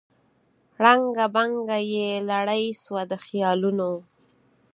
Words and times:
ړنګه 0.83 1.25
بنګه 1.35 1.77
یې 1.93 2.07
لړۍ 2.29 2.65
سوه 2.83 3.01
د 3.09 3.11
خیالونو 3.25 3.91